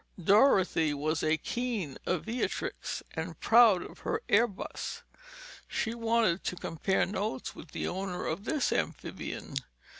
Dorothy 0.23 0.95
was 0.95 1.21
a 1.21 1.37
keen 1.37 1.99
aviatrix 2.07 3.03
and 3.11 3.39
proud 3.39 3.83
of 3.83 3.99
her 3.99 4.19
airbus. 4.27 5.03
She 5.67 5.93
wanted 5.93 6.43
to 6.45 6.55
compare 6.55 7.05
notes 7.05 7.53
with 7.53 7.69
the 7.69 7.87
owner 7.87 8.25
of 8.25 8.45
this 8.45 8.73
amphibian. 8.73 9.57